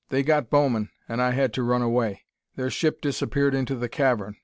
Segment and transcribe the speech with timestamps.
[0.09, 2.23] They got Bowman, and I had to run away.
[2.55, 4.35] Their ship disappeared into the cavern.